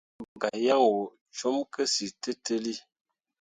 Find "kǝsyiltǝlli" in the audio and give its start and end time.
1.73-2.75